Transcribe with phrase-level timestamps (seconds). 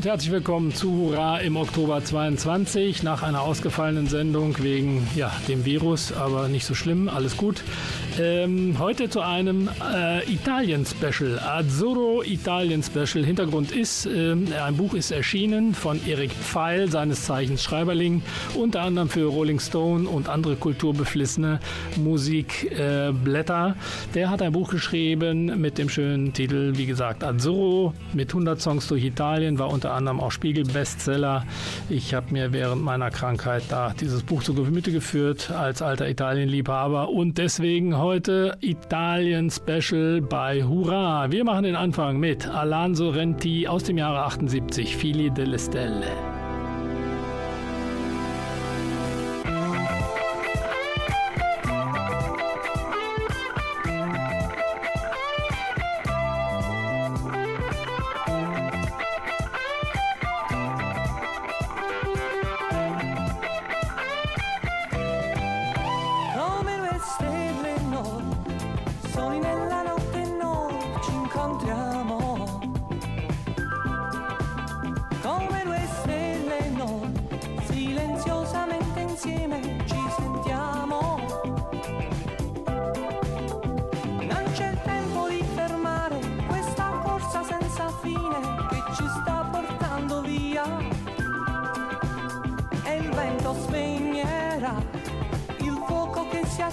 [0.00, 5.66] Und herzlich willkommen zu Hurra im Oktober 22 nach einer ausgefallenen Sendung wegen ja, dem
[5.66, 7.62] Virus, aber nicht so schlimm, alles gut.
[8.20, 13.24] Ähm, heute zu einem äh, Italien-Special, Azzurro Italien-Special.
[13.24, 18.20] Hintergrund ist, äh, ein Buch ist erschienen von Erik Pfeil, seines Zeichens Schreiberling,
[18.56, 21.60] unter anderem für Rolling Stone und andere kulturbeflissene
[21.96, 23.68] Musikblätter.
[23.68, 28.60] Äh, Der hat ein Buch geschrieben mit dem schönen Titel, wie gesagt, Azzurro mit 100
[28.60, 31.46] Songs durch Italien, war unter anderem auch Spiegel-Bestseller.
[31.88, 37.08] Ich habe mir während meiner Krankheit da dieses Buch zu Gemüte geführt als alter Italien-Liebhaber
[37.08, 38.09] und deswegen heute
[38.60, 41.30] Italien Special bei Hurra.
[41.30, 45.58] Wir machen den Anfang mit Alonso Renti aus dem Jahre 78, Fili delle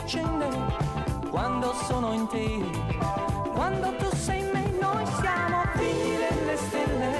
[0.07, 0.47] accende
[1.29, 2.63] quando sono in te.
[3.53, 7.12] Quando tu sei in me, noi siamo figli delle stelle,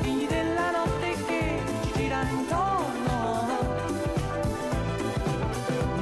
[0.00, 3.58] figli della notte che ci gira intorno.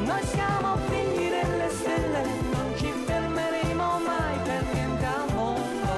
[0.05, 2.23] Noi siamo figli delle stelle,
[2.53, 5.93] non ci fermeremo mai per niente al mondo.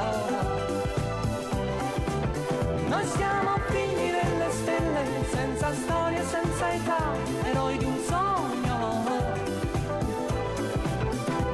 [2.89, 7.13] Noi siamo figli delle stelle, senza storia, senza età,
[7.45, 7.90] eroi di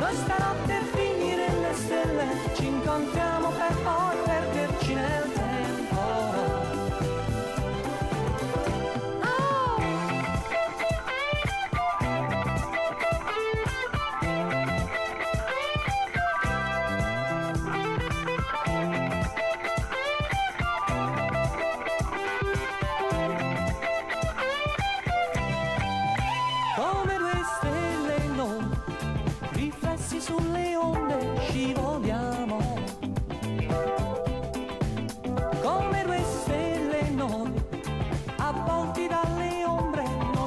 [0.08, 3.35] questa notte finire le stelle ci incontriamo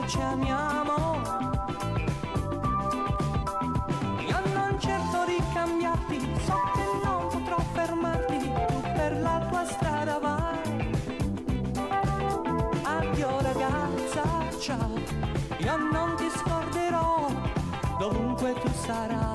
[0.09, 1.22] ci amiamo.
[4.28, 10.18] Io non cerco di cambiarti, so che non potrò fermarti, tu per la tua strada
[10.18, 10.92] vai.
[12.81, 14.24] Addio ragazza,
[14.59, 14.90] ciao,
[15.58, 17.28] io non ti scorderò,
[18.00, 19.29] dovunque tu sarai.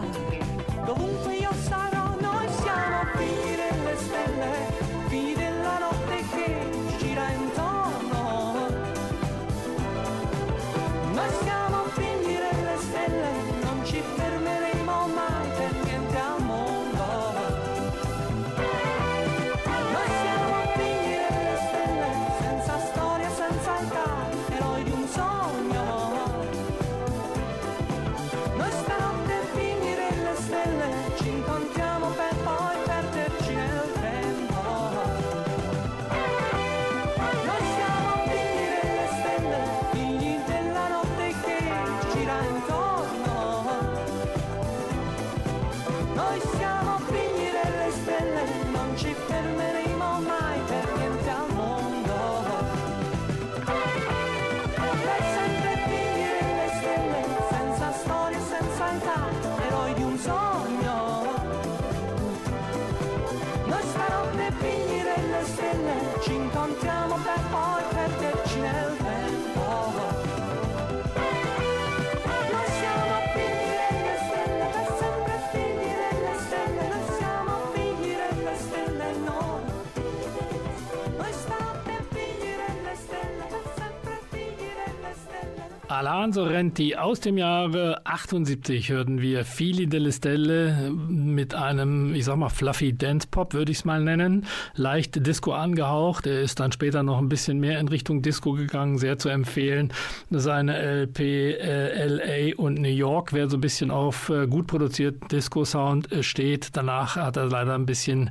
[85.88, 92.36] Alain Renti aus dem Jahre 78 hörten wir Fili delle Stelle mit einem, ich sag
[92.36, 94.46] mal, fluffy Dance Pop, würde ich es mal nennen.
[94.74, 96.26] Leicht Disco angehaucht.
[96.26, 98.96] Er ist dann später noch ein bisschen mehr in Richtung Disco gegangen.
[98.96, 99.92] Sehr zu empfehlen.
[100.30, 105.28] Seine LP äh, LA und New York, wer so ein bisschen auf äh, gut produzierten
[105.28, 106.70] Disco-Sound äh, steht.
[106.76, 108.30] Danach hat er leider ein bisschen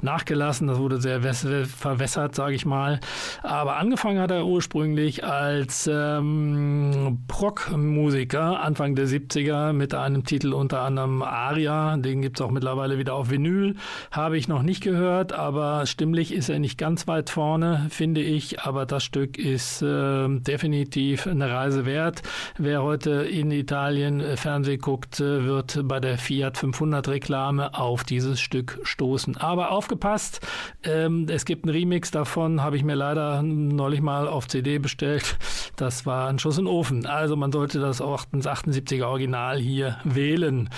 [0.00, 0.68] nachgelassen.
[0.68, 2.98] Das wurde sehr verwässert, sage ich mal.
[3.42, 5.88] Aber angefangen hat er ursprünglich als.
[5.92, 6.93] Ähm,
[7.26, 11.96] Prog-Musiker Anfang der 70er mit einem Titel unter anderem Aria.
[11.96, 13.76] Den gibt es auch mittlerweile wieder auf Vinyl.
[14.10, 18.60] Habe ich noch nicht gehört, aber stimmlich ist er nicht ganz weit vorne, finde ich.
[18.60, 22.22] Aber das Stück ist äh, definitiv eine Reise wert.
[22.56, 28.40] Wer heute in Italien Fernsehen guckt, äh, wird bei der Fiat 500 Reklame auf dieses
[28.40, 29.36] Stück stoßen.
[29.36, 30.40] Aber aufgepasst,
[30.84, 35.36] ähm, es gibt einen Remix davon, habe ich mir leider neulich mal auf CD bestellt.
[35.76, 36.83] Das war ein Schuss in den Ofen.
[37.06, 40.70] Also man sollte das 78er Original hier wählen.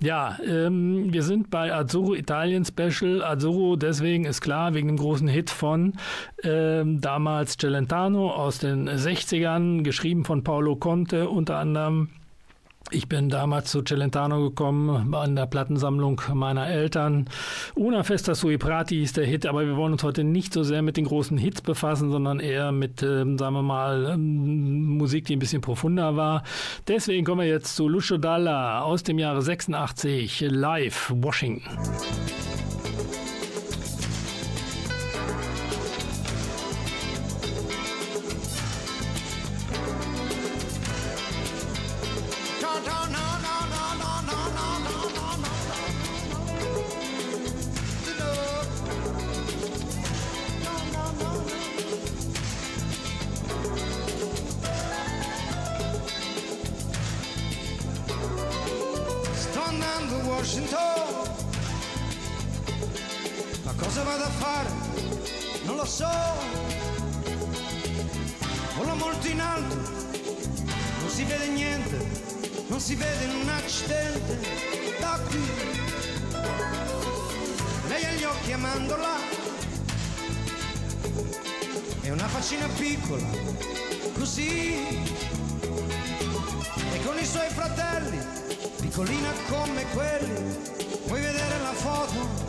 [0.00, 3.22] Ja, ähm, wir sind bei Azzurro Italien Special.
[3.24, 5.94] Azzurro deswegen ist klar, wegen dem großen Hit von
[6.42, 12.10] ähm, damals Celentano aus den 60ern, geschrieben von Paolo Conte unter anderem.
[12.94, 17.26] Ich bin damals zu Celentano gekommen, an der Plattensammlung meiner Eltern.
[17.74, 20.80] Una Festa sui Prati ist der Hit, aber wir wollen uns heute nicht so sehr
[20.80, 25.34] mit den großen Hits befassen, sondern eher mit, äh, sagen wir mal, ähm, Musik, die
[25.34, 26.44] ein bisschen profunder war.
[26.86, 31.68] Deswegen kommen wir jetzt zu Lucio Dalla aus dem Jahre 86, live Washington.
[64.44, 64.70] fare,
[65.64, 66.10] non lo so.
[68.76, 69.76] Volo molto in alto,
[71.00, 71.96] non si vede niente,
[72.66, 74.32] non si vede un accidente
[75.00, 75.46] da qui.
[77.88, 79.16] Lei ha gli occhi a mandola,
[82.02, 83.28] è una faccina piccola,
[84.18, 85.02] così.
[86.92, 88.18] E con i suoi fratelli,
[88.80, 90.36] piccolina come quelli,
[91.06, 92.44] vuoi vedere la foto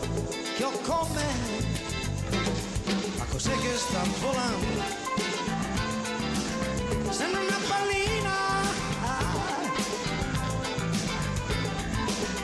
[0.58, 1.75] che ho con me?
[3.36, 4.66] cos'è che sta volando?
[7.10, 8.34] Sembra una pallina,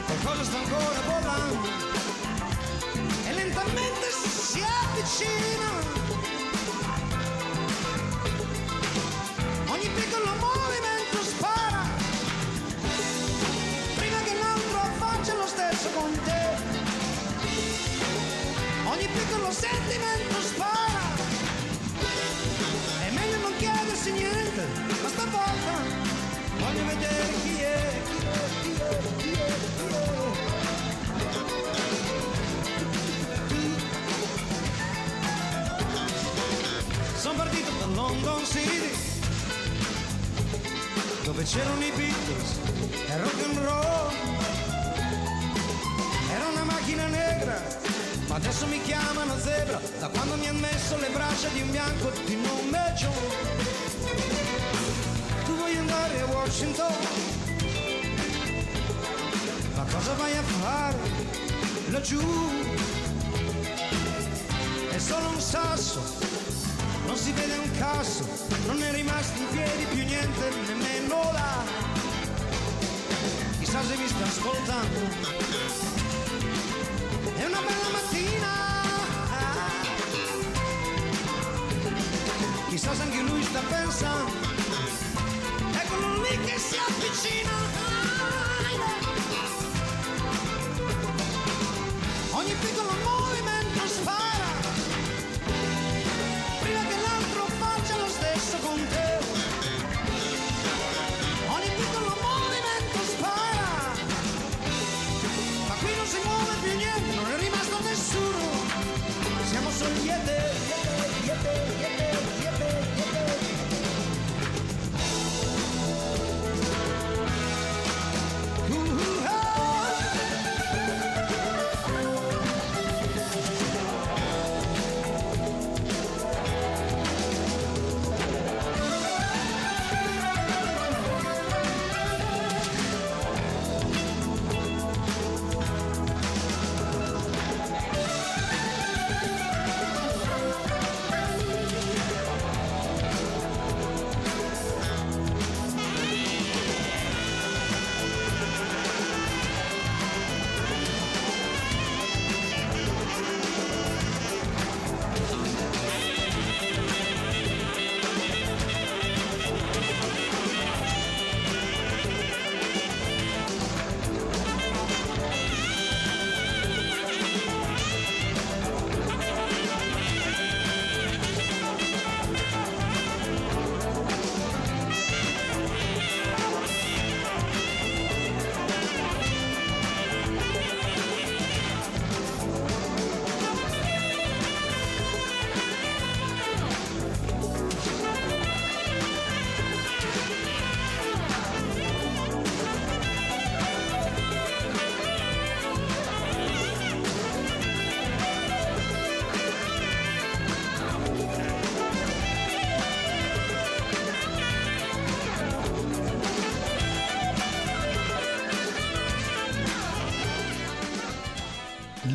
[0.04, 1.68] qualcosa sta ancora volando
[3.26, 5.70] e lentamente si avvicina.
[9.68, 11.86] Ogni piccolo movimento spara,
[13.96, 16.40] prima che l'altro faccia lo stesso con te.
[18.84, 20.21] Ogni piccolo sentimento
[41.32, 42.58] dove c'erano i Beatles
[43.08, 44.12] e rock and roll.
[46.30, 47.60] Era una macchina negra,
[48.28, 52.10] ma adesso mi chiamano zebra, da quando mi ha messo le braccia di un bianco
[52.26, 53.81] di nome John.
[55.92, 56.94] A Washington?
[59.76, 60.98] Ma cosa vai a fare
[61.90, 62.20] laggiù?
[64.90, 66.22] È solo un sasso
[67.06, 68.26] non si vede un cazzo,
[68.66, 71.62] non è rimasto in piedi più niente, nemmeno là.
[73.58, 75.41] Chissà se mi sta ascoltando.
[87.12, 87.50] vicino
[92.32, 93.21] Ogni piccolo amore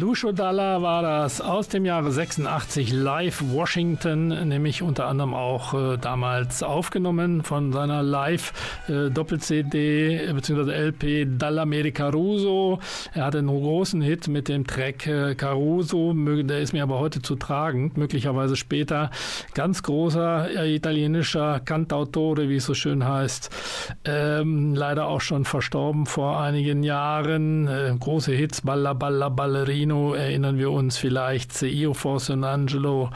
[0.08, 5.98] Lucio Dalla war das aus dem Jahre 86 Live Washington, nämlich unter anderem auch äh,
[5.98, 8.54] damals aufgenommen von seiner Live
[8.89, 10.72] äh, Doppel-CD äh, bzw.
[10.72, 12.79] LP Dalla Meri Caruso.
[13.13, 17.22] Er hatte einen großen Hit mit dem Track äh, Caruso, der ist mir aber heute
[17.22, 19.10] zu tragen, möglicherweise später.
[19.53, 23.50] Ganz großer italienischer Cantautore, wie es so schön heißt.
[24.06, 27.67] Ähm, leider auch schon verstorben vor einigen Jahren.
[27.67, 33.12] Äh, große Hits, Balla Balla Ballerina Torino erinnern wir uns vielleicht, Io Force Angelo,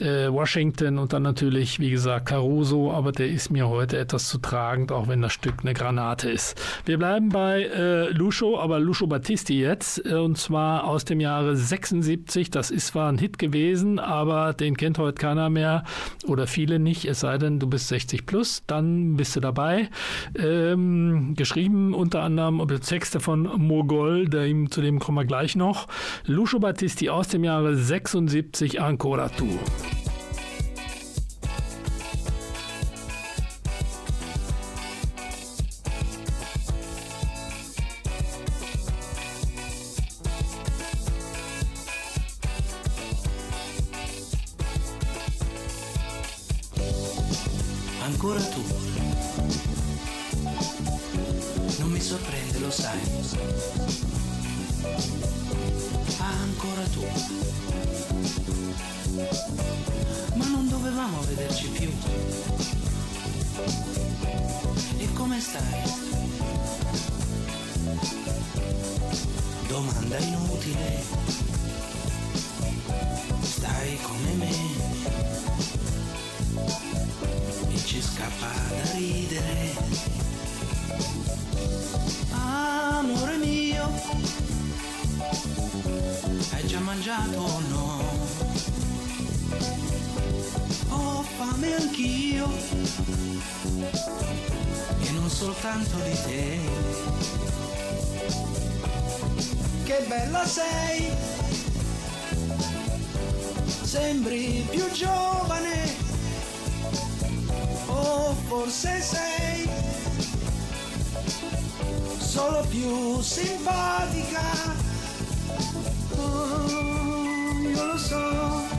[0.00, 4.38] äh, Washington und dann natürlich, wie gesagt, Caruso, aber der ist mir heute etwas zu
[4.38, 6.60] tragend, auch wenn das Stück eine Granate ist.
[6.84, 11.56] Wir bleiben bei äh, Lucio, aber Lucio Battisti jetzt, äh, und zwar aus dem Jahre
[11.56, 12.50] 76.
[12.50, 15.84] Das ist zwar ein Hit gewesen, aber den kennt heute keiner mehr
[16.26, 19.88] oder viele nicht, es sei denn, du bist 60 plus, dann bist du dabei.
[20.38, 25.88] Ähm, geschrieben unter anderem Texte von Mogol, dem, zu dem kommen wir gleich noch.
[26.24, 29.48] Lucio Battisti aus dem Jahre 76, Ancora Tu.
[48.18, 48.62] Ancora tu.
[51.78, 52.98] Non mi sorprende, lo sai.
[56.18, 57.57] Ancora tu.
[61.38, 61.92] Vederci più.
[64.98, 65.82] E come stai?
[69.68, 71.02] Domanda inutile.
[73.40, 74.56] Stai come me
[77.84, 79.76] ci scappa da ridere.
[82.30, 83.88] Amore mio,
[86.50, 88.17] hai già mangiato o no?
[91.58, 92.48] Ho fame anch'io
[95.00, 96.58] e non soltanto di te.
[99.82, 101.10] Che bella sei,
[103.82, 105.96] sembri più giovane
[107.86, 109.68] o forse sei
[112.18, 114.42] solo più simpatica.
[116.18, 118.77] Oh, io lo so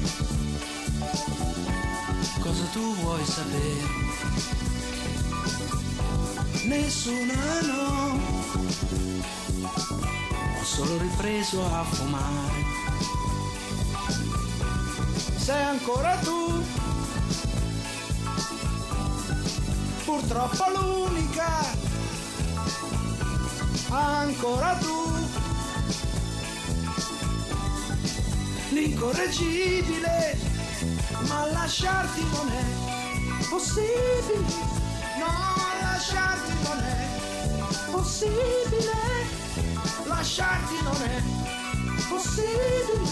[2.72, 3.88] tu vuoi sapere.
[6.66, 8.20] Nessuna no,
[9.64, 12.64] ho solo ripreso a fumare.
[15.38, 16.64] Sei ancora tu.
[20.06, 21.66] Purtroppo l'unica,
[23.90, 25.28] ancora tu,
[28.72, 30.49] l'incorreggibile,
[31.30, 34.40] ma lasciarti non è possibile,
[35.20, 38.92] no, lasciarti non è possibile,
[40.06, 41.22] lasciarti non è
[42.10, 43.10] possibile,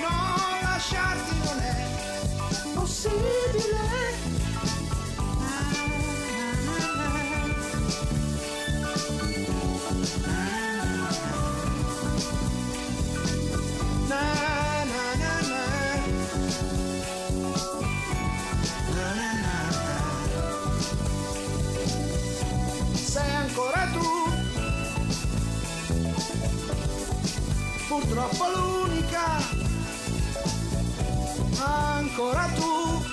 [0.00, 4.11] no, lasciarti non è possibile.
[27.92, 29.38] Purtroppo l'unica,
[31.58, 33.04] ancora tu,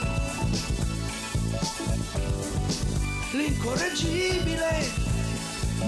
[3.33, 4.89] l'incorreggibile,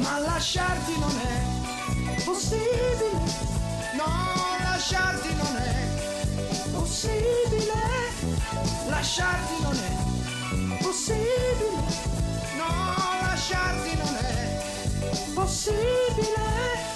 [0.01, 3.11] ma lasciarti non è possibile,
[3.95, 4.11] no,
[4.59, 7.81] lasciarti non è possibile,
[8.89, 11.79] lasciarti non è possibile,
[12.57, 16.90] no, lasciarti non è possibile.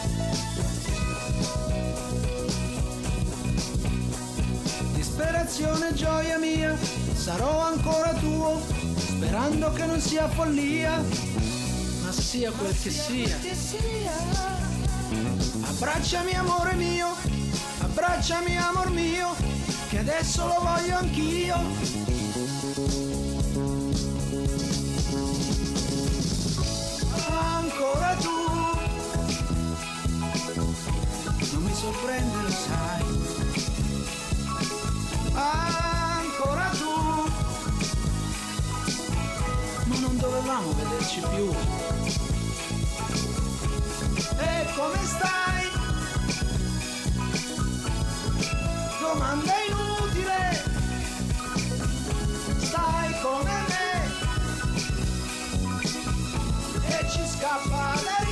[5.46, 6.75] Disperazione, gioia mia,
[7.14, 8.60] sarò ancora tuo,
[8.98, 11.04] sperando che non sia follia,
[12.02, 13.38] ma sia quel che sia.
[15.62, 17.16] Abbracciami amore mio,
[17.80, 19.36] abbracciami amor mio,
[19.90, 21.56] che adesso lo voglio anch'io.
[27.28, 28.30] Ancora tu,
[31.52, 33.14] non mi sorprende, lo sai
[35.36, 37.30] ancora tu.
[39.86, 41.54] Ma non dovevamo vederci più.
[44.38, 45.46] E come stai?
[49.15, 50.63] domanda inutile.
[52.58, 54.12] Stai come me
[56.88, 58.25] e ci scappa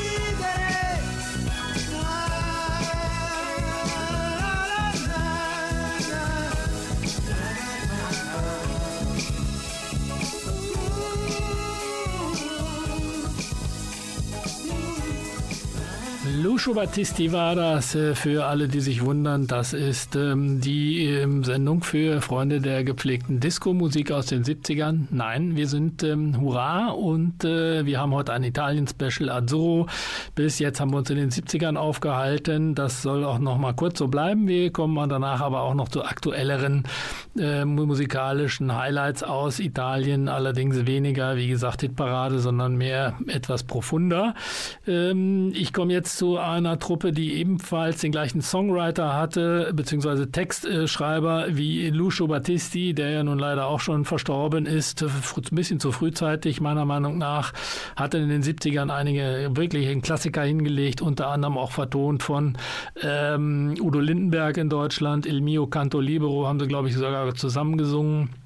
[16.26, 19.46] Lucio Battisti war das äh, für alle, die sich wundern.
[19.46, 25.08] Das ist ähm, die ähm, Sendung für Freunde der gepflegten Disco-Musik aus den 70ern.
[25.12, 29.88] Nein, wir sind ähm, Hurra und äh, wir haben heute ein Italien-Special Azzurro.
[30.34, 32.74] Bis jetzt haben wir uns in den 70ern aufgehalten.
[32.74, 34.48] Das soll auch noch mal kurz so bleiben.
[34.48, 36.86] Wir kommen danach aber auch noch zu aktuelleren
[37.38, 40.30] äh, musikalischen Highlights aus Italien.
[40.30, 44.36] Allerdings weniger, wie gesagt, Hitparade, sondern mehr etwas profunder.
[44.88, 51.48] Ähm, ich komme jetzt zu einer Truppe, die ebenfalls den gleichen Songwriter hatte, beziehungsweise Textschreiber
[51.50, 56.62] wie Lucio Battisti, der ja nun leider auch schon verstorben ist, ein bisschen zu frühzeitig
[56.62, 57.54] meiner Meinung nach,
[57.96, 62.58] hatte in den 70ern einige wirklich Klassiker hingelegt, unter anderem auch vertont von
[63.02, 68.43] ähm, Udo Lindenberg in Deutschland, Il mio canto libero haben sie, glaube ich, sogar zusammengesungen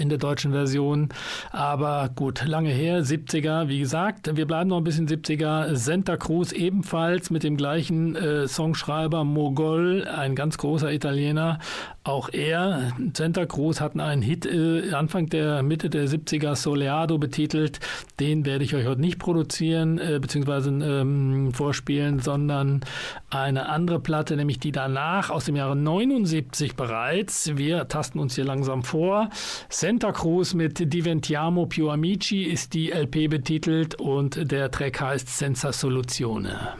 [0.00, 1.08] in der deutschen Version.
[1.50, 4.34] Aber gut, lange her, 70er, wie gesagt.
[4.36, 5.74] Wir bleiben noch ein bisschen 70er.
[5.74, 11.58] Santa Cruz ebenfalls mit dem gleichen äh, Songschreiber Mogol, ein ganz großer Italiener.
[12.02, 17.78] Auch er, Santa Cruz, hatten einen Hit äh, Anfang der Mitte der 70er, Soleado betitelt.
[18.18, 22.80] Den werde ich euch heute nicht produzieren, äh, beziehungsweise ähm, vorspielen, sondern
[23.28, 27.58] eine andere Platte, nämlich die danach aus dem Jahre 79 bereits.
[27.58, 29.28] Wir tasten uns hier langsam vor.
[29.68, 35.70] Santa Cruz mit Diventiamo più amici ist die LP betitelt und der Track heißt Senza
[35.70, 36.76] Soluzione.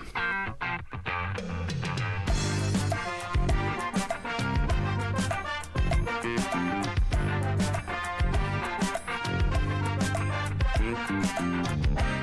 [11.10, 12.19] Música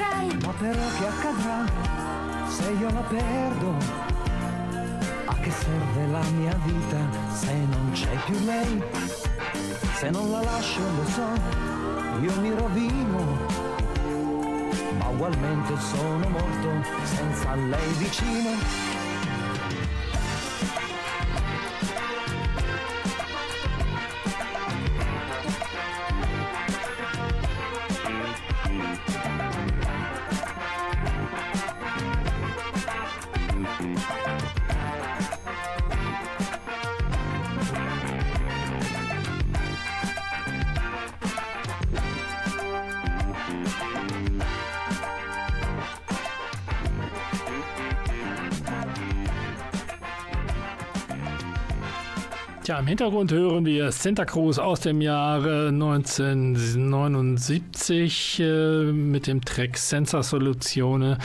[0.00, 0.38] andrai.
[0.44, 3.74] Ma però che accadrà se io la perdo?
[5.26, 6.98] A che serve la mia vita
[7.32, 8.82] se non c'è più lei?
[9.94, 11.28] Se non la lascio lo so,
[12.20, 13.38] io mi rovino,
[14.98, 18.89] ma ugualmente sono morto senza lei vicino.
[52.70, 59.76] Ja, im Hintergrund hören wir Santa Cruz aus dem Jahre 1979 äh, mit dem Track
[59.76, 61.18] Senza Soluzione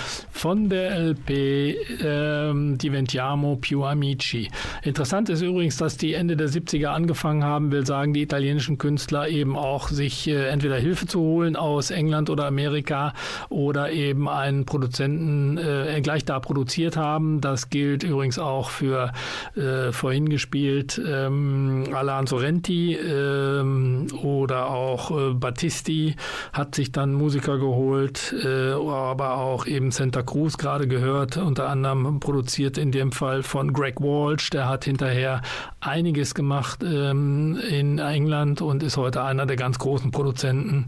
[0.45, 4.47] von der LP äh, Diventiamo più amici.
[4.83, 9.27] Interessant ist übrigens, dass die Ende der 70er angefangen haben, will sagen, die italienischen Künstler
[9.27, 13.13] eben auch sich äh, entweder Hilfe zu holen aus England oder Amerika
[13.49, 17.41] oder eben einen Produzenten äh, gleich da produziert haben.
[17.41, 19.13] Das gilt übrigens auch für
[19.55, 21.01] äh, vorhin gespielt.
[21.03, 26.15] Ähm, ähm, Alain Sorrenti ähm, oder auch äh, Battisti
[26.53, 32.19] hat sich dann Musiker geholt, äh, aber auch eben Santa Cruz gerade gehört, unter anderem
[32.19, 35.41] produziert in dem Fall von Greg Walsh, der hat hinterher
[35.79, 40.85] einiges gemacht ähm, in England und ist heute einer der ganz großen Produzenten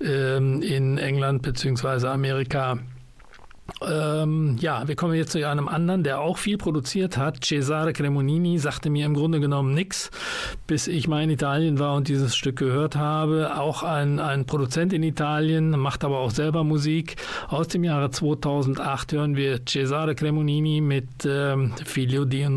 [0.00, 2.06] ähm, in England bzw.
[2.06, 2.78] Amerika.
[3.82, 7.44] Ähm, ja, wir kommen jetzt zu einem anderen, der auch viel produziert hat.
[7.44, 10.10] Cesare Cremonini sagte mir im Grunde genommen nichts,
[10.66, 13.58] bis ich mal in Italien war und dieses Stück gehört habe.
[13.58, 17.16] Auch ein, ein Produzent in Italien, macht aber auch selber Musik.
[17.48, 22.56] Aus dem Jahre 2008 hören wir Cesare Cremonini mit ähm, Figlio di un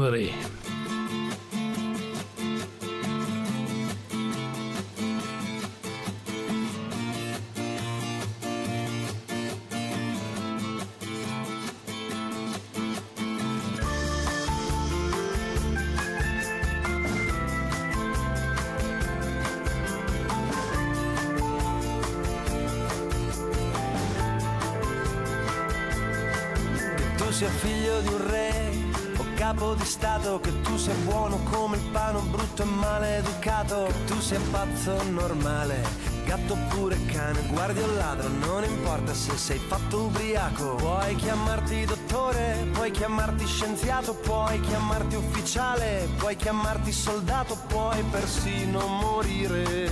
[27.39, 28.73] sia figlio di un re
[29.15, 34.03] o capo di stato, che tu sia buono come il pano, brutto e maleducato, che
[34.07, 35.81] tu sia pazzo normale,
[36.25, 42.67] gatto oppure cane, guardi o ladro, non importa se sei fatto ubriaco, puoi chiamarti dottore,
[42.73, 49.89] puoi chiamarti scienziato, puoi chiamarti ufficiale, puoi chiamarti soldato, puoi persino morire.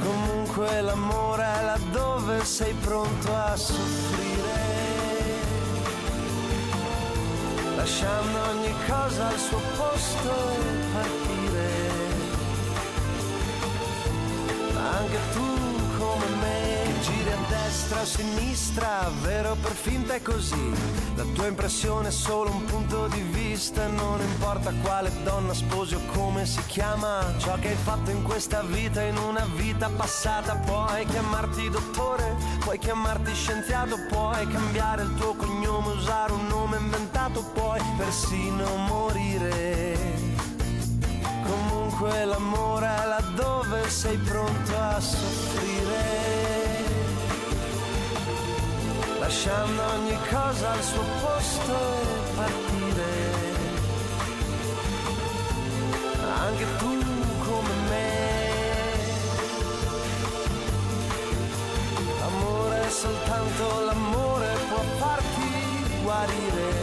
[0.00, 4.31] Comunque l'amore è laddove sei pronto a soffrire
[7.82, 11.70] lasciando ogni cosa al suo posto e partire.
[14.72, 15.46] Ma anche tu
[15.98, 20.70] come me, giri a destra a sinistra, vero per finta è così.
[21.16, 26.00] La tua impressione è solo un punto di vista, non importa quale donna sposi o
[26.12, 31.04] come si chiama, ciò che hai fatto in questa vita, in una vita passata, puoi
[31.06, 36.51] chiamarti dottore, puoi chiamarti scienziato, puoi cambiare il tuo cognome, usare un
[37.32, 39.96] inventato, puoi persino morire.
[41.44, 46.30] Comunque l'amore è laddove sei pronto a soffrire
[49.18, 53.40] lasciando ogni cosa al suo posto e partire.
[56.40, 56.98] Anche tu
[57.46, 58.10] come me.
[62.18, 66.81] L'amore soltanto l'amore può farti guarire.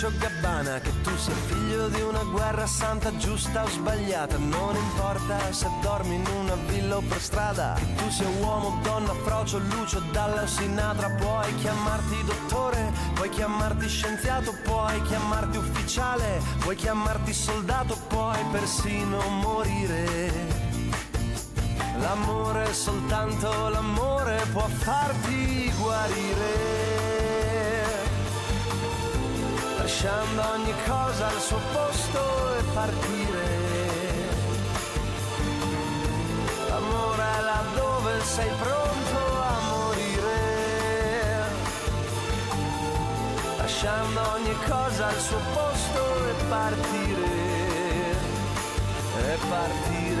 [0.00, 5.52] Dolce gabbana, che tu sia figlio di una guerra santa, giusta o sbagliata, non importa
[5.52, 10.00] se dormi in una villa o per strada, che tu sia uomo, donna, frocio, lucio,
[10.12, 18.38] dalla sinatra, puoi chiamarti dottore, puoi chiamarti scienziato, puoi chiamarti ufficiale, puoi chiamarti soldato, puoi
[18.52, 20.30] persino morire.
[21.98, 26.67] L'amore, soltanto l'amore può farti guarire.
[30.00, 33.46] Lasciando ogni cosa al suo posto e partire.
[36.68, 40.36] L'amore è laddove sei pronto a morire.
[43.56, 47.26] Lasciando ogni cosa al suo posto e partire.
[49.16, 50.17] E partire.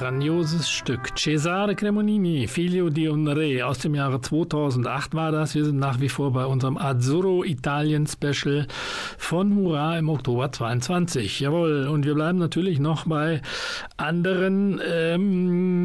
[0.00, 1.14] Grandioses Stück.
[1.14, 5.54] Cesare Cremonini, Figlio di un Re, aus dem Jahre 2008 war das.
[5.54, 8.66] Wir sind nach wie vor bei unserem Azzurro Italien Special
[9.18, 11.40] von Hurra im Oktober 22.
[11.40, 13.42] Jawohl, und wir bleiben natürlich noch bei
[13.98, 15.79] anderen ähm,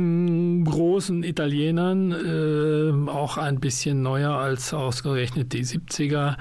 [0.95, 6.38] großen Italienern, äh, auch ein bisschen neuer als ausgerechnet die 70er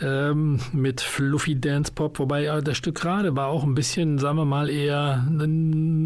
[0.00, 4.36] ähm, mit Fluffy Dance Pop, wobei äh, das Stück gerade war auch ein bisschen, sagen
[4.36, 5.26] wir mal, eher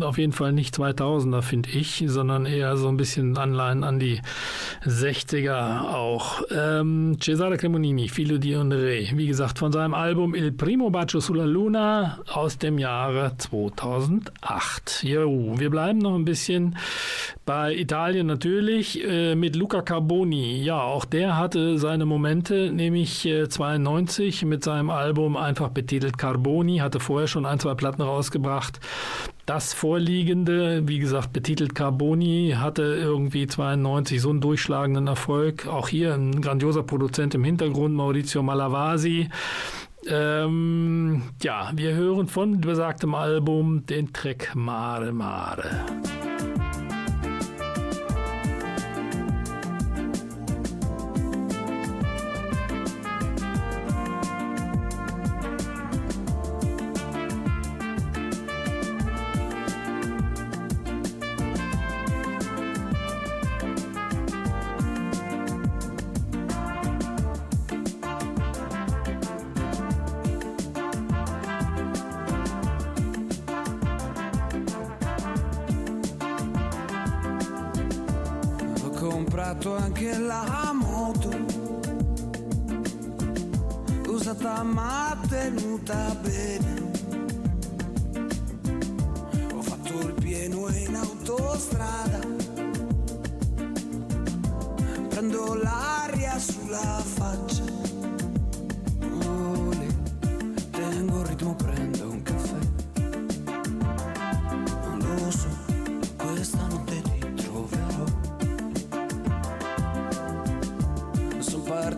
[0.07, 4.23] auf jeden Fall nicht 2000er, finde ich, sondern eher so ein bisschen Anleihen an die
[4.87, 6.41] 60er auch.
[6.51, 11.21] Ähm, Cesare Cremonini, Figlio di un Re, wie gesagt, von seinem Album Il Primo Bacio
[11.21, 15.03] sulla Luna aus dem Jahre 2008.
[15.03, 16.79] Jo, wir bleiben noch ein bisschen
[17.45, 20.63] bei Italien natürlich äh, mit Luca Carboni.
[20.63, 26.79] Ja, auch der hatte seine Momente, nämlich äh, 92 mit seinem Album einfach betitelt Carboni,
[26.79, 28.79] hatte vorher schon ein, zwei Platten rausgebracht.
[29.47, 35.67] Das vorliegende, wie gesagt, betitelt Carboni, hatte irgendwie 92 so einen durchschlagenden Erfolg.
[35.67, 39.29] Auch hier ein grandioser Produzent im Hintergrund, Maurizio Malavasi.
[40.07, 45.85] Ähm, ja, wir hören von besagtem Album den Track Mare Mare.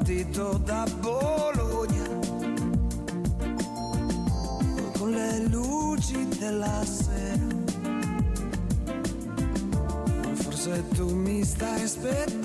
[0.04, 2.06] partito da Bologna
[4.98, 7.42] con le luci della sera.
[10.34, 12.43] Forse tu mi stai aspettando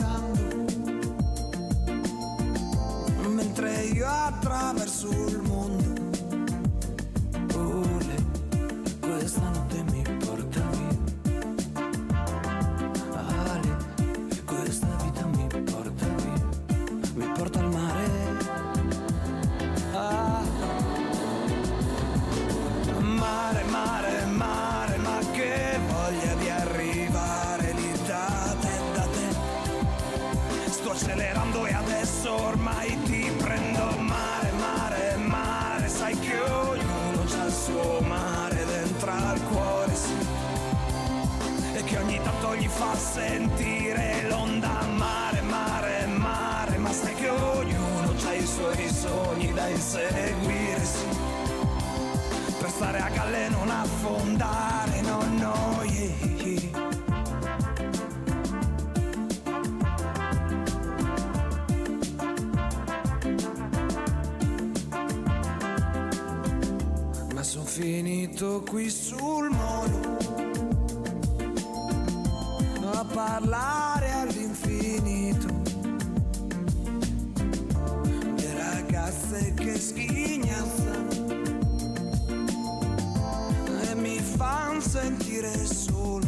[85.10, 86.26] sentire solo.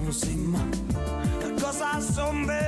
[0.00, 0.64] Non si ma
[1.60, 2.67] cosa son.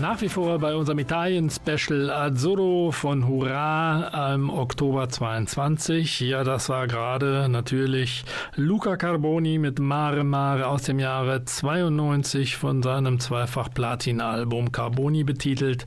[0.00, 6.20] Nach wie vor bei unserem Italien-Special Azzurro von Hurra im Oktober 22.
[6.20, 8.24] Ja, das war gerade natürlich
[8.56, 15.84] Luca Carboni mit Mare Mare aus dem Jahre 92 von seinem zweifach Platin-Album Carboni betitelt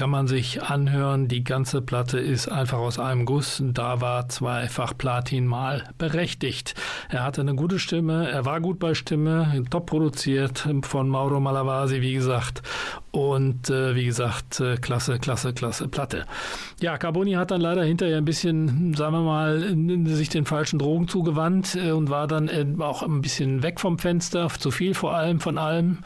[0.00, 1.28] kann man sich anhören.
[1.28, 3.62] Die ganze Platte ist einfach aus einem Guss.
[3.62, 6.74] Da war zweifach Platin mal berechtigt.
[7.10, 12.00] Er hatte eine gute Stimme, er war gut bei Stimme, top produziert von Mauro Malavasi,
[12.00, 12.62] wie gesagt.
[13.10, 16.26] Und äh, wie gesagt, äh, klasse, klasse, klasse Platte.
[16.80, 19.76] Ja, Carboni hat dann leider hinterher ein bisschen, sagen wir mal,
[20.06, 23.98] sich den falschen Drogen zugewandt äh, und war dann äh, auch ein bisschen weg vom
[23.98, 24.48] Fenster.
[24.48, 25.98] Zu viel vor allem von allem.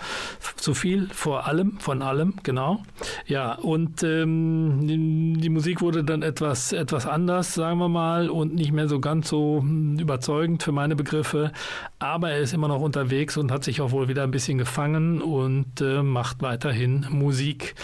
[0.57, 2.83] Zu viel vor allem von allem, genau.
[3.27, 8.55] Ja, und und ähm, die Musik wurde dann etwas, etwas anders, sagen wir mal, und
[8.55, 11.53] nicht mehr so ganz so hm, überzeugend für meine Begriffe.
[11.99, 15.21] Aber er ist immer noch unterwegs und hat sich auch wohl wieder ein bisschen gefangen
[15.21, 17.75] und äh, macht weiterhin Musik.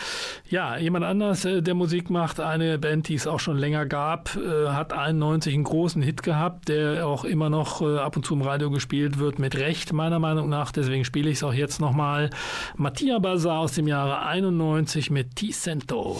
[0.49, 4.37] Ja, jemand anders, äh, der Musik macht, eine Band, die es auch schon länger gab,
[4.37, 8.35] äh, hat 91 einen großen Hit gehabt, der auch immer noch äh, ab und zu
[8.35, 10.73] im Radio gespielt wird, mit Recht meiner Meinung nach.
[10.73, 12.31] Deswegen spiele ich es auch jetzt nochmal.
[12.77, 16.17] Mattia Bazar aus dem Jahre 91 mit Decent ント。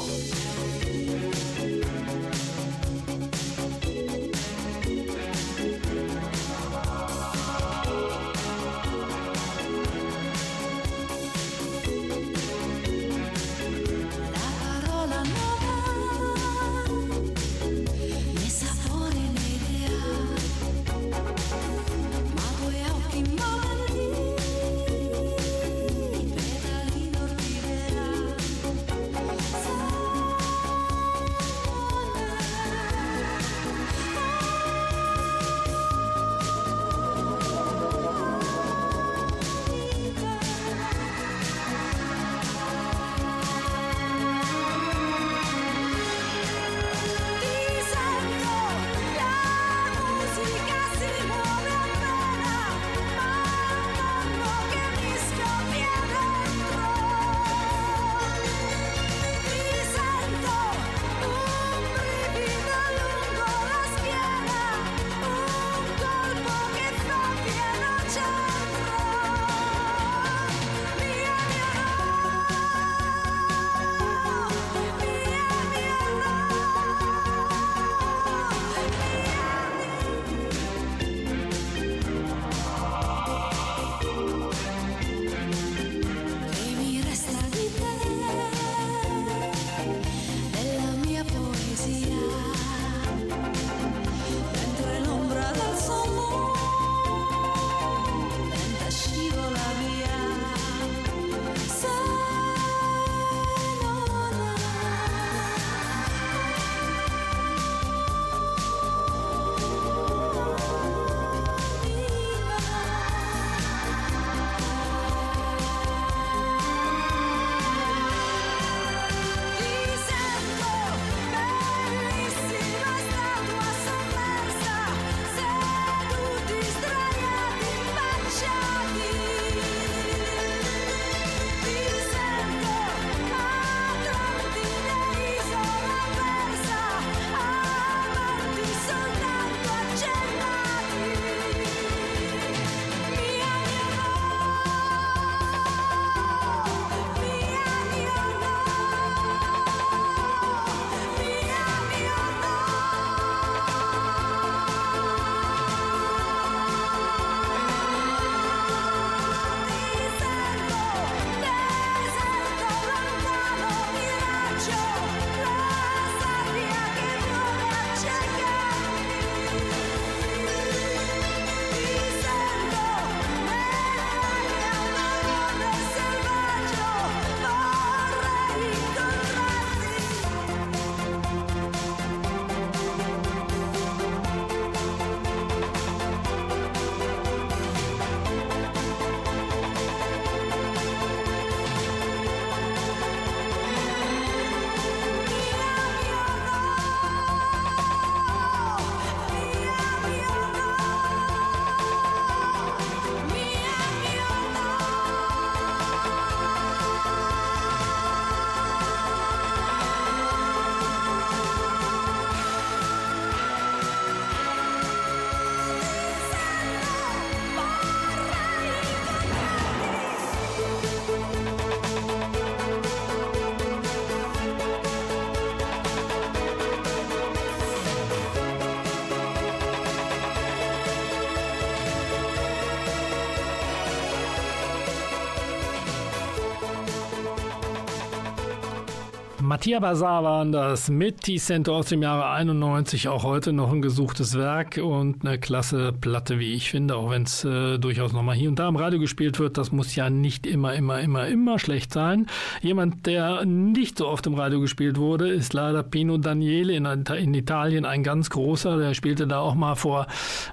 [239.51, 244.39] Mattia Bazar waren das mit T-Center aus dem Jahre 91, auch heute noch ein gesuchtes
[244.39, 248.49] Werk und eine klasse Platte, wie ich finde, auch wenn es äh, durchaus nochmal hier
[248.49, 249.59] und da im Radio gespielt wird.
[249.59, 252.29] Das muss ja nicht immer, immer, immer, immer schlecht sein.
[252.63, 257.35] Jemand, der nicht so oft im Radio gespielt wurde, ist leider Pino Daniele in, in
[257.35, 258.79] Italien, ein ganz großer.
[258.79, 260.07] Der spielte da auch mal vor,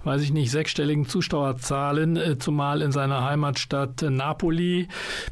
[0.05, 4.87] weiß ich nicht, sechsstelligen Zuschauerzahlen, äh, zumal in seiner Heimatstadt Napoli.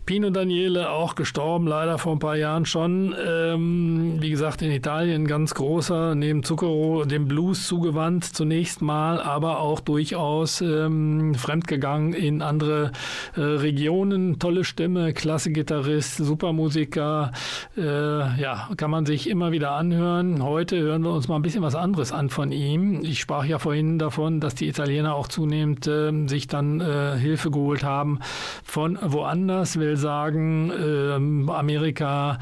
[0.05, 3.15] Pino Daniele auch gestorben, leider vor ein paar Jahren schon.
[3.27, 9.21] Ähm, Ähm, wie gesagt, in Italien ganz großer, neben Zucchero dem Blues zugewandt zunächst mal,
[9.21, 12.91] aber auch durchaus ähm, fremdgegangen in andere
[13.35, 14.39] äh, Regionen.
[14.39, 17.31] Tolle Stimme, klasse Gitarrist, super Musiker.
[17.77, 20.43] Äh, ja, kann man sich immer wieder anhören.
[20.43, 23.03] Heute hören wir uns mal ein bisschen was anderes an von ihm.
[23.03, 27.51] Ich sprach ja vorhin davon, dass die Italiener auch zunehmend äh, sich dann äh, Hilfe
[27.51, 28.19] geholt haben
[28.63, 32.39] von woanders, will sagen ähm, Amerika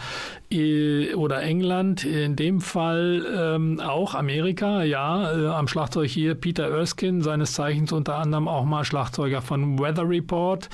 [1.16, 7.24] oder England, in dem Fall ähm, auch Amerika, ja, äh, am Schlagzeug hier Peter Erskine,
[7.24, 10.70] seines Zeichens unter anderem auch mal Schlagzeuger von Weather Report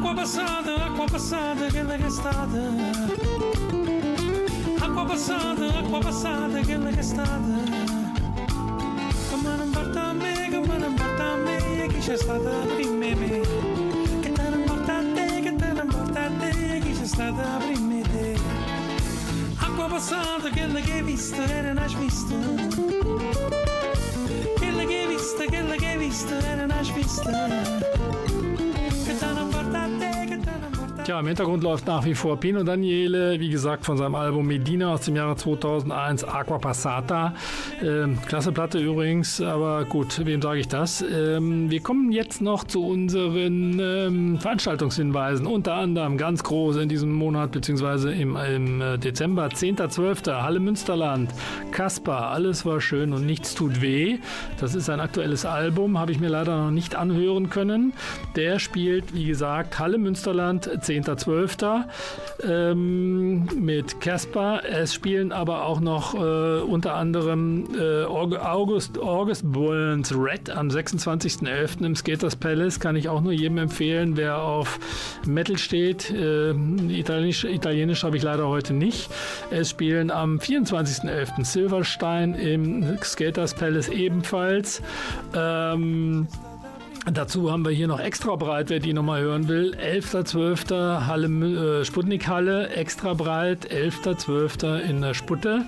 [0.03, 2.61] Acqua passata, acqua passata, quella che è stata.
[4.81, 7.63] Acqua passata, acqua passata, quella che è stata.
[9.29, 12.51] Che me ne importa a me, che me ne importa a me, chi c'è stata
[12.75, 13.41] prima di me.
[14.23, 17.43] Che te ne importa a te, che te ne importa a te, chi c'è stata
[17.65, 18.37] prima di te.
[19.61, 22.35] Acqua passata, quella che hai visto, era una svista.
[24.57, 26.83] Quella che hai visto, quella che hai visto, era una
[31.05, 34.95] Tja, im Hintergrund läuft nach wie vor Pino Daniele, wie gesagt, von seinem Album Medina
[34.95, 37.35] aus dem Jahre 2001, Aqua Passata.
[37.83, 41.03] Ähm, klasse Platte übrigens, aber gut, wem sage ich das?
[41.03, 47.13] Ähm, wir kommen jetzt noch zu unseren ähm, Veranstaltungshinweisen, unter anderem ganz groß in diesem
[47.13, 51.33] Monat, beziehungsweise im, im äh, Dezember, 10.12., Halle Münsterland,
[51.73, 54.19] Kaspar, alles war schön und nichts tut weh.
[54.61, 57.93] Das ist ein aktuelles Album, habe ich mir leider noch nicht anhören können.
[58.37, 60.92] Der spielt, wie gesagt, Halle Münsterland, 10.12.
[62.43, 64.65] Ähm, mit Caspar.
[64.65, 71.85] Es spielen aber auch noch äh, unter anderem äh, August, August Burns Red am 26.11.
[71.85, 72.81] im Skaters Palace.
[72.81, 74.79] Kann ich auch nur jedem empfehlen, wer auf
[75.27, 76.11] Metal steht.
[76.11, 79.11] Äh, Italienisch, Italienisch habe ich leider heute nicht.
[79.51, 81.45] Es spielen am 24.11.
[81.45, 84.83] Silverstein im Skaters Palace ebenfalls.
[85.35, 86.27] Ähm,
[87.11, 89.75] Dazu haben wir hier noch extra breit, wer die nochmal hören will.
[89.75, 91.05] 11.12.
[91.09, 94.79] Halle, äh, Sputnik-Halle, extra breit, 11.12.
[94.79, 95.65] in der Sputte.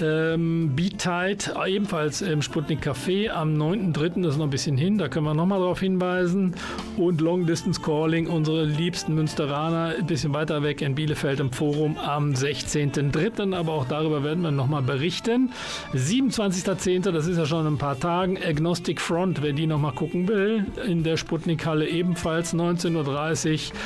[0.00, 4.98] Ähm, Beat Tight, ebenfalls im Sputnik Café am 9.3., das ist noch ein bisschen hin,
[4.98, 6.54] da können wir nochmal darauf hinweisen.
[6.96, 11.96] Und Long Distance Calling, unsere liebsten Münsteraner, ein bisschen weiter weg in Bielefeld im Forum
[11.98, 15.50] am 16.3., aber auch darüber werden wir nochmal berichten.
[15.92, 20.28] 27.10., das ist ja schon in ein paar Tagen, Agnostic Front, wer die nochmal gucken
[20.28, 23.76] will, in der Sputnikhalle ebenfalls 19.30 Uhr.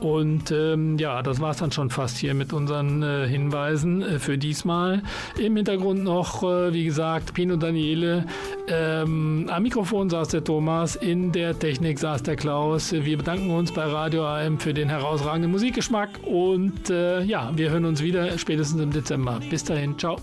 [0.00, 4.18] Und ähm, ja, das war es dann schon fast hier mit unseren äh, Hinweisen äh,
[4.18, 5.02] für diesmal.
[5.38, 8.24] Im Hintergrund noch, äh, wie gesagt, Pino Daniele.
[8.68, 12.92] Ähm, am Mikrofon saß der Thomas, in der Technik saß der Klaus.
[12.92, 17.84] Wir bedanken uns bei Radio AM für den herausragenden Musikgeschmack und äh, ja, wir hören
[17.84, 19.40] uns wieder spätestens im Dezember.
[19.50, 20.16] Bis dahin, ciao.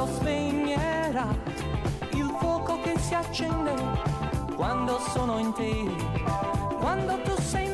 [0.00, 1.28] quando spegnerà.
[2.12, 3.74] Il fuoco che si accende
[4.56, 5.74] quando sono in te,
[6.78, 7.69] quando tu sei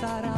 [0.00, 0.29] passará.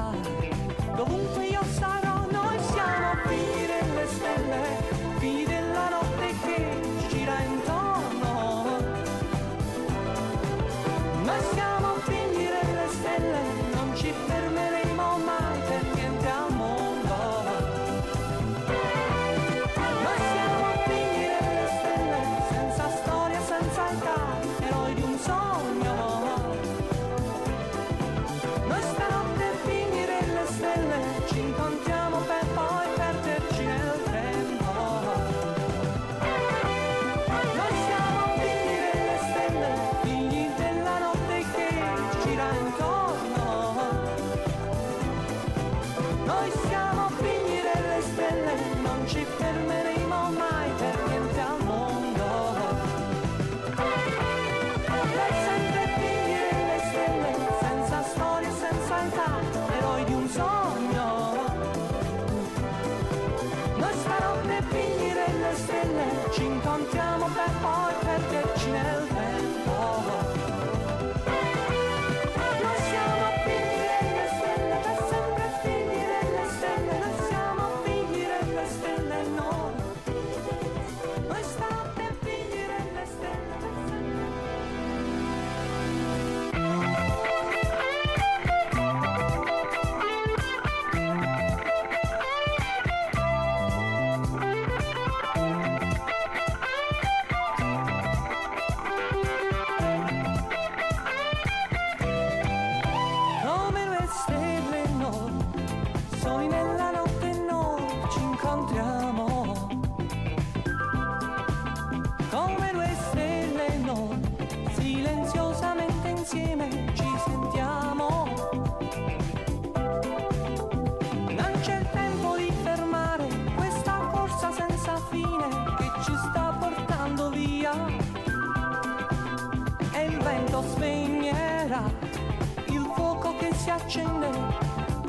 [133.62, 134.28] si accende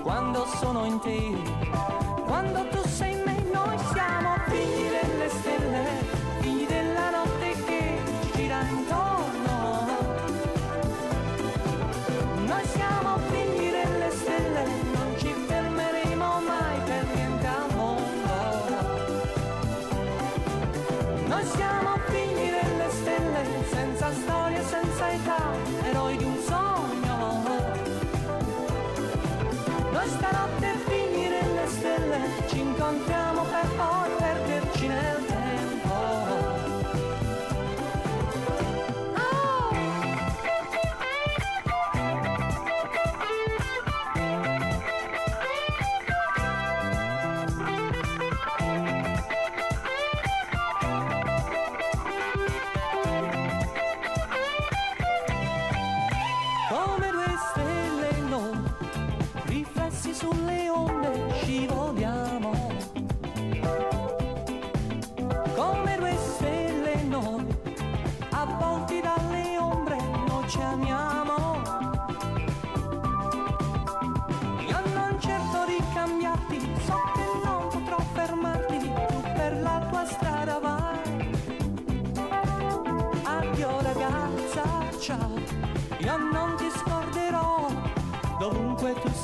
[0.04, 1.36] quando sono in te,
[2.28, 3.13] quando tu sei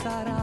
[0.09, 0.38] estará.